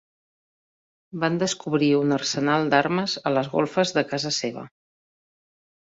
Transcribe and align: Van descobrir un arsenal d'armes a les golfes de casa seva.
Van 1.23 1.35
descobrir 1.43 1.89
un 1.99 2.17
arsenal 2.17 2.65
d'armes 2.73 3.15
a 3.31 3.35
les 3.37 3.53
golfes 3.57 3.97
de 3.99 4.07
casa 4.15 4.37
seva. 4.43 4.65